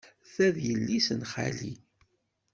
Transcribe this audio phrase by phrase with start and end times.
[0.33, 1.73] Ta d yelli-s n xali.